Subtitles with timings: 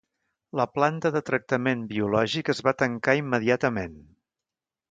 [0.59, 3.97] La planta de tractament biològic es va tancar immediatament.